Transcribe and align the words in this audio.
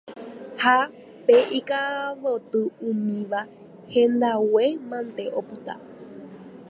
ha 0.61 0.77
pe 1.25 1.37
ika'avoty 1.59 2.61
umíva, 2.89 3.41
hendague 3.93 4.65
mante 4.89 5.23
opyta 5.39 5.75